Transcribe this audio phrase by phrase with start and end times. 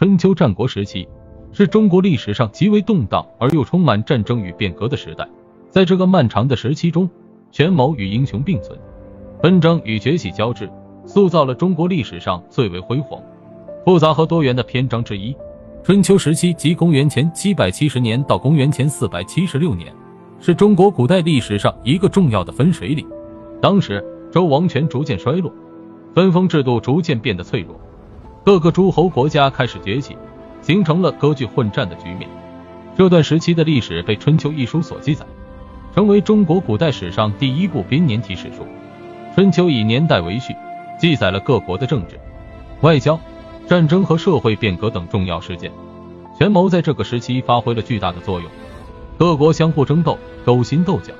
[0.00, 1.06] 春秋战国时期
[1.52, 5.28] 是中国历史上极为动荡而又充满战争与变革的时代。
[5.68, 7.06] 在这个漫长的时期中，
[7.50, 8.78] 权谋与英雄并存，
[9.42, 10.70] 纷争与崛起交织，
[11.04, 13.20] 塑造了中国历史上最为辉煌、
[13.84, 15.36] 复杂和多元的篇章之一。
[15.84, 19.92] 春秋时期即公元前七百七十年到公元前四百七十六年，
[20.40, 23.06] 是中国古代历史上一个重要的分水岭。
[23.60, 25.52] 当时，周王权逐渐衰落，
[26.14, 27.78] 分封制度逐渐变得脆弱，
[28.44, 30.16] 各个诸侯国家开始崛起，
[30.62, 32.28] 形成了割据混战的局面。
[32.96, 35.26] 这段时期的历史被《春秋》一书所记载。
[35.92, 38.62] 成为中国古代史上第一部编年体史书，
[39.34, 40.54] 《春秋》以年代为序，
[41.00, 42.18] 记载了各国的政治、
[42.80, 43.18] 外交、
[43.66, 45.72] 战争和社会变革等重要事件。
[46.38, 48.48] 权谋在这个时期发挥了巨大的作用，
[49.18, 51.12] 各国相互争斗、勾心斗角，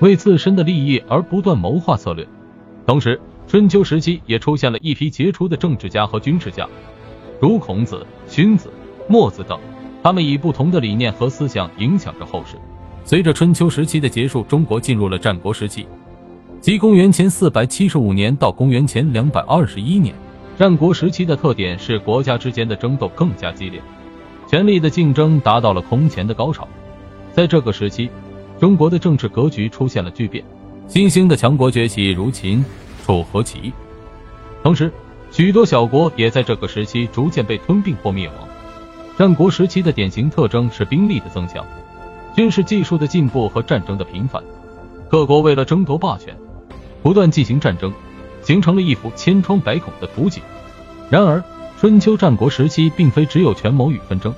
[0.00, 2.26] 为自身的利益而不断谋划策略。
[2.86, 6.68] 同时，春秋时期也出现了一批杰出的政治家和军事家，
[7.40, 8.70] 如孔子、荀子、
[9.08, 9.58] 墨子等，
[10.02, 12.56] 他们以不同的理念和思想影响着后世。
[13.04, 15.86] 随着春秋时期的结束，中国进入了战国时期，
[16.60, 20.14] 即公元前四百七十五年到公元前两百二十一年。
[20.58, 23.80] 战国时期的特点是国家之间的争斗更加激烈，
[24.46, 26.68] 权力的竞争达到了空前的高潮。
[27.32, 28.10] 在这个时期，
[28.60, 30.44] 中国的政治格局出现了巨变，
[30.86, 32.62] 新兴的强国崛起，如秦、
[33.08, 33.72] 楚和齐。
[34.62, 34.92] 同时，
[35.30, 38.46] 许多小国也在这个时期逐渐被吞并或灭亡。
[39.16, 41.64] 战国时期的典型特征是兵力的增强。
[42.36, 44.42] 军事技术的进步和战争的频繁，
[45.08, 46.36] 各国为了争夺霸权，
[47.02, 47.90] 不断进行战争，
[48.42, 50.42] 形成了一幅千疮百孔的图景。
[51.08, 51.42] 然而，
[51.80, 54.34] 春秋战国时期并非只有权谋与纷争，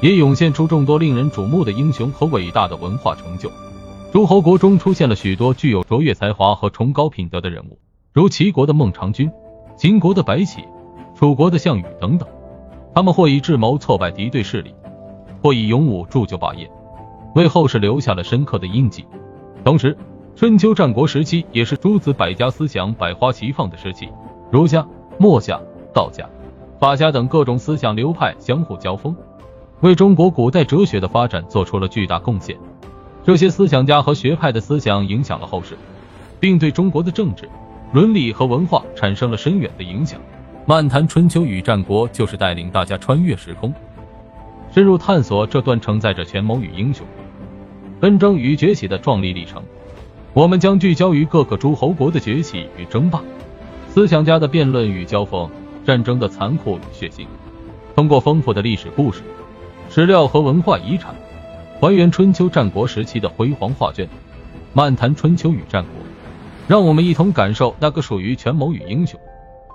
[0.00, 3.50] 也涌现出众多令人瞩目的英雄和伟大的文化成就。
[4.12, 7.78] 诸侯国中出现了许多具有卓越才华和崇高品德的人物，
[8.16, 9.30] 如齐国的孟尝君、
[9.76, 10.64] 秦国的白起、
[11.14, 12.26] 楚国的项羽等等。
[12.94, 14.74] 他们或以智谋挫败敌对势力，
[15.42, 16.66] 或以勇武铸就霸业。
[17.34, 19.04] 为后世留下了深刻的印记。
[19.62, 19.94] 同时，
[20.34, 24.08] 春秋战国时期也是诸子百家思想百花齐放的时期，
[24.50, 24.88] 儒家、
[25.18, 25.60] 墨家、
[25.92, 26.26] 道家、
[26.80, 29.14] 法家等各种思想流派相互交锋，
[29.80, 32.56] 为中国古代哲学的发展做出了巨大贡献。
[33.24, 35.76] 这些思想家和学派的思想影响了后世，
[36.40, 37.46] 并对中国的政治、
[37.92, 40.20] 伦理和文化产生了深远的影响。
[40.66, 43.72] 漫谈春秋与战国，就是带领大家穿越时空，
[44.72, 47.06] 深入探索这段承载着权谋与英雄。
[48.00, 49.62] 纷争与崛起的壮丽历程，
[50.34, 53.22] 我们将聚焦于各个诸侯国的崛起与争霸，
[53.88, 55.48] 思想家的辩论与交锋，
[55.84, 57.26] 战争的残酷与血腥。
[57.94, 59.22] 通过丰富的历史故事、
[59.88, 61.14] 史料和文化遗产，
[61.80, 64.08] 还原春秋战国时期的辉煌画卷，
[64.74, 66.05] 漫谈春秋与战国，
[66.68, 69.18] 让我们一同感受那个属于权谋与英雄、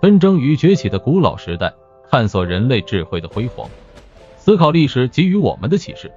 [0.00, 1.72] 纷争与崛起的古老时代，
[2.10, 3.68] 探索人类智慧的辉煌，
[4.36, 6.12] 思考历史给予我们的启示。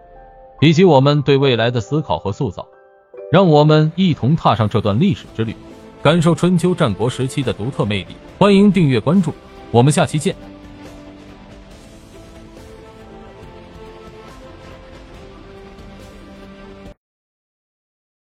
[0.62, 2.68] 以及我们对未来的思考和塑造，
[3.32, 5.56] 让我们一同踏上这段历史之旅，
[6.04, 8.08] 感受春秋战国时期的独特魅力。
[8.38, 9.34] 欢迎订阅关注，
[9.72, 10.36] 我们下期见。